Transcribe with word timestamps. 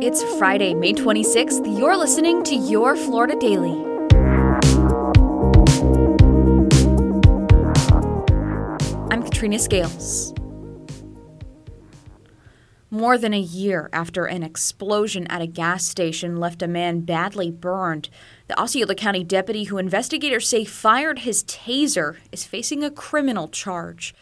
It's 0.00 0.24
Friday, 0.38 0.74
May 0.74 0.92
26th. 0.92 1.78
You're 1.78 1.96
listening 1.96 2.42
to 2.44 2.56
Your 2.56 2.96
Florida 2.96 3.36
Daily. 3.38 3.72
I'm 9.12 9.22
Katrina 9.22 9.60
Scales. 9.60 10.34
More 12.90 13.16
than 13.16 13.32
a 13.32 13.38
year 13.38 13.88
after 13.92 14.24
an 14.24 14.42
explosion 14.42 15.28
at 15.28 15.40
a 15.40 15.46
gas 15.46 15.86
station 15.86 16.38
left 16.38 16.60
a 16.60 16.66
man 16.66 17.02
badly 17.02 17.52
burned, 17.52 18.08
the 18.48 18.60
Osceola 18.60 18.96
County 18.96 19.22
deputy 19.22 19.64
who 19.64 19.78
investigators 19.78 20.48
say 20.48 20.64
fired 20.64 21.20
his 21.20 21.44
taser 21.44 22.16
is 22.32 22.44
facing 22.44 22.82
a 22.82 22.90
criminal 22.90 23.46
charge. 23.46 24.12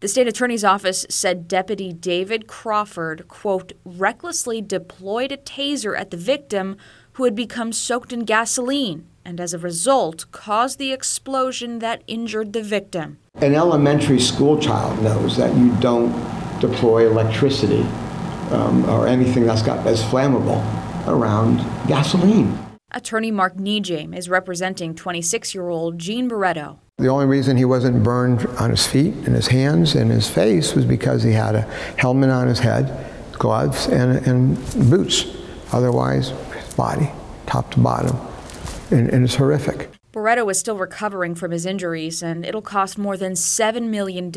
The 0.00 0.08
state 0.08 0.26
attorney's 0.26 0.64
office 0.64 1.04
said 1.10 1.46
Deputy 1.46 1.92
David 1.92 2.46
Crawford, 2.46 3.28
quote, 3.28 3.74
recklessly 3.84 4.62
deployed 4.62 5.30
a 5.30 5.36
taser 5.36 5.98
at 5.98 6.10
the 6.10 6.16
victim 6.16 6.78
who 7.12 7.24
had 7.24 7.34
become 7.34 7.70
soaked 7.70 8.10
in 8.10 8.20
gasoline 8.20 9.06
and 9.26 9.38
as 9.38 9.52
a 9.52 9.58
result 9.58 10.24
caused 10.32 10.78
the 10.78 10.90
explosion 10.90 11.80
that 11.80 12.02
injured 12.06 12.54
the 12.54 12.62
victim. 12.62 13.18
An 13.42 13.54
elementary 13.54 14.18
school 14.18 14.58
child 14.58 15.02
knows 15.02 15.36
that 15.36 15.54
you 15.54 15.70
don't 15.80 16.10
deploy 16.60 17.06
electricity 17.06 17.82
um, 18.52 18.88
or 18.88 19.06
anything 19.06 19.44
that's 19.44 19.60
got 19.60 19.86
as 19.86 20.02
flammable 20.02 20.64
around 21.08 21.58
gasoline. 21.86 22.58
Attorney 22.92 23.30
Mark 23.30 23.56
Nejame 23.56 24.16
is 24.16 24.30
representing 24.30 24.94
26-year-old 24.94 25.98
Jean 25.98 26.26
Barreto. 26.26 26.80
The 27.00 27.08
only 27.08 27.24
reason 27.24 27.56
he 27.56 27.64
wasn't 27.64 28.02
burned 28.02 28.46
on 28.58 28.68
his 28.68 28.86
feet 28.86 29.14
and 29.14 29.34
his 29.34 29.46
hands 29.46 29.94
and 29.94 30.10
his 30.10 30.28
face 30.28 30.74
was 30.74 30.84
because 30.84 31.22
he 31.22 31.32
had 31.32 31.54
a 31.54 31.62
helmet 31.96 32.28
on 32.28 32.46
his 32.46 32.58
head, 32.58 33.10
gloves, 33.32 33.86
and, 33.86 34.26
and 34.26 34.90
boots. 34.90 35.24
Otherwise, 35.72 36.28
his 36.28 36.74
body, 36.74 37.10
top 37.46 37.70
to 37.70 37.80
bottom, 37.80 38.18
and, 38.90 39.08
and 39.08 39.24
it's 39.24 39.36
horrific. 39.36 39.88
Barreto 40.12 40.46
is 40.50 40.58
still 40.58 40.76
recovering 40.76 41.34
from 41.34 41.52
his 41.52 41.64
injuries, 41.64 42.22
and 42.22 42.44
it'll 42.44 42.60
cost 42.60 42.98
more 42.98 43.16
than 43.16 43.32
$7 43.32 43.88
million 43.88 44.30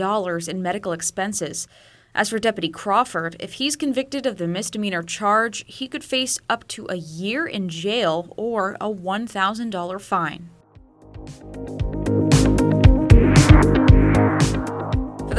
in 0.47 0.61
medical 0.61 0.93
expenses. 0.93 1.67
As 2.15 2.29
for 2.29 2.39
Deputy 2.39 2.69
Crawford, 2.69 3.35
if 3.41 3.53
he's 3.53 3.75
convicted 3.75 4.25
of 4.25 4.37
the 4.37 4.47
misdemeanor 4.47 5.03
charge, 5.03 5.65
he 5.67 5.89
could 5.89 6.03
face 6.03 6.39
up 6.49 6.65
to 6.69 6.87
a 6.89 6.95
year 6.95 7.45
in 7.45 7.67
jail 7.67 8.33
or 8.37 8.75
a 8.79 8.89
$1,000 8.89 9.99
fine. 9.99 10.49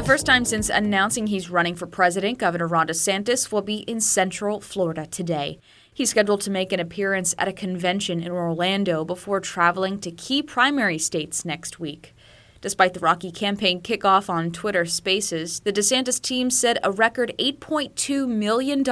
The 0.05 0.10
first 0.10 0.27
time 0.27 0.44
since 0.44 0.69
announcing 0.69 1.28
he's 1.28 1.48
running 1.48 1.74
for 1.74 1.86
president, 1.86 2.36
Governor 2.36 2.66
Ron 2.66 2.88
DeSantis 2.88 3.50
will 3.50 3.62
be 3.62 3.78
in 3.88 4.02
Central 4.02 4.60
Florida 4.60 5.06
today. 5.06 5.58
He's 5.94 6.10
scheduled 6.10 6.42
to 6.42 6.50
make 6.50 6.74
an 6.74 6.80
appearance 6.80 7.34
at 7.38 7.48
a 7.48 7.55
convention 7.55 8.22
in 8.22 8.30
Orlando 8.30 9.06
before 9.06 9.41
traveling 9.41 9.98
to 10.00 10.10
key 10.10 10.42
primary 10.42 10.98
states 10.98 11.47
next 11.47 11.80
week. 11.80 12.14
Despite 12.60 12.92
the 12.92 13.00
rocky 13.00 13.32
campaign 13.32 13.80
kickoff 13.80 14.28
on 14.28 14.50
Twitter 14.50 14.84
Spaces, 14.84 15.60
the 15.60 15.72
DeSantis 15.72 16.20
team 16.20 16.50
said 16.50 16.78
a 16.82 16.92
record 16.92 17.32
$8.2 17.38 18.28
million 18.28 18.82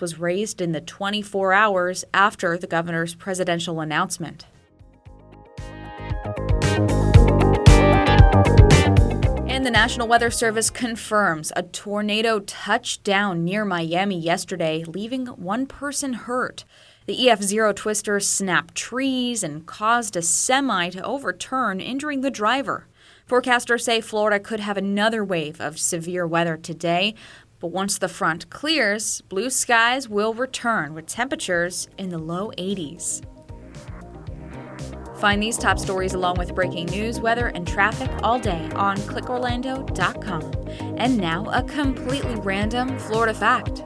was 0.00 0.18
raised 0.18 0.62
in 0.62 0.72
the 0.72 0.80
24 0.80 1.52
hours 1.52 2.06
after 2.14 2.56
the 2.56 2.66
governor's 2.66 3.14
presidential 3.14 3.80
announcement. 3.80 4.46
National 9.74 10.06
Weather 10.06 10.30
Service 10.30 10.70
confirms 10.70 11.52
a 11.56 11.64
tornado 11.64 12.38
touched 12.38 13.02
down 13.02 13.42
near 13.42 13.64
Miami 13.64 14.16
yesterday, 14.16 14.84
leaving 14.84 15.26
one 15.26 15.66
person 15.66 16.12
hurt. 16.12 16.64
The 17.06 17.26
EF0 17.26 17.74
twister 17.74 18.20
snapped 18.20 18.76
trees 18.76 19.42
and 19.42 19.66
caused 19.66 20.14
a 20.14 20.22
semi 20.22 20.90
to 20.90 21.02
overturn, 21.02 21.80
injuring 21.80 22.20
the 22.20 22.30
driver. 22.30 22.86
Forecasters 23.28 23.80
say 23.80 24.00
Florida 24.00 24.38
could 24.38 24.60
have 24.60 24.76
another 24.76 25.24
wave 25.24 25.60
of 25.60 25.80
severe 25.80 26.24
weather 26.24 26.56
today, 26.56 27.16
but 27.58 27.72
once 27.72 27.98
the 27.98 28.08
front 28.08 28.48
clears, 28.50 29.22
blue 29.22 29.50
skies 29.50 30.08
will 30.08 30.34
return 30.34 30.94
with 30.94 31.06
temperatures 31.06 31.88
in 31.98 32.10
the 32.10 32.18
low 32.18 32.52
80s. 32.56 33.24
Find 35.24 35.42
these 35.42 35.56
top 35.56 35.78
stories 35.78 36.12
along 36.12 36.36
with 36.36 36.54
breaking 36.54 36.88
news, 36.88 37.18
weather, 37.18 37.46
and 37.46 37.66
traffic 37.66 38.10
all 38.22 38.38
day 38.38 38.68
on 38.74 38.98
clickorlando.com. 38.98 40.52
And 40.98 41.16
now, 41.16 41.46
a 41.46 41.62
completely 41.62 42.34
random 42.34 42.98
Florida 42.98 43.32
fact. 43.32 43.84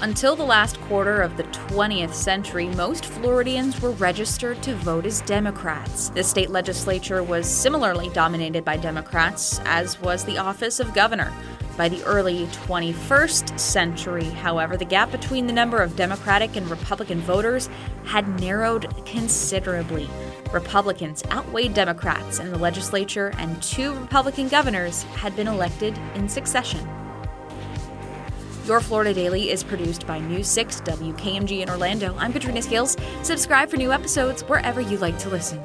Until 0.00 0.36
the 0.36 0.44
last 0.44 0.80
quarter 0.82 1.22
of 1.22 1.36
the 1.36 1.42
20th 1.44 2.14
century, 2.14 2.66
most 2.66 3.04
Floridians 3.04 3.80
were 3.80 3.92
registered 3.92 4.62
to 4.62 4.76
vote 4.76 5.06
as 5.06 5.22
Democrats. 5.22 6.10
The 6.10 6.22
state 6.22 6.50
legislature 6.50 7.24
was 7.24 7.48
similarly 7.48 8.10
dominated 8.10 8.64
by 8.64 8.76
Democrats, 8.76 9.60
as 9.64 10.00
was 10.00 10.24
the 10.24 10.38
office 10.38 10.78
of 10.78 10.94
governor. 10.94 11.32
By 11.76 11.88
the 11.88 12.04
early 12.04 12.46
21st 12.66 13.58
century, 13.58 14.24
however, 14.24 14.76
the 14.76 14.84
gap 14.84 15.10
between 15.10 15.46
the 15.46 15.52
number 15.52 15.78
of 15.78 15.96
Democratic 15.96 16.56
and 16.56 16.68
Republican 16.68 17.20
voters 17.20 17.70
had 18.04 18.40
narrowed 18.40 18.94
considerably. 19.06 20.08
Republicans 20.52 21.24
outweighed 21.30 21.72
Democrats 21.72 22.40
in 22.40 22.52
the 22.52 22.58
legislature, 22.58 23.32
and 23.38 23.62
two 23.62 23.94
Republican 23.94 24.48
governors 24.48 25.04
had 25.14 25.34
been 25.34 25.48
elected 25.48 25.98
in 26.14 26.28
succession. 26.28 26.86
Your 28.66 28.80
Florida 28.80 29.14
Daily 29.14 29.50
is 29.50 29.64
produced 29.64 30.06
by 30.06 30.20
News 30.20 30.48
6 30.48 30.82
WKMG 30.82 31.62
in 31.62 31.70
Orlando. 31.70 32.14
I'm 32.18 32.32
Katrina 32.32 32.60
Scales. 32.60 32.96
Subscribe 33.22 33.70
for 33.70 33.76
new 33.76 33.92
episodes 33.92 34.42
wherever 34.42 34.80
you 34.80 34.98
like 34.98 35.18
to 35.20 35.30
listen. 35.30 35.60